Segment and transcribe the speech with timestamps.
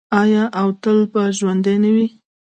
[0.21, 2.07] آیا او تل به ژوندی نه وي؟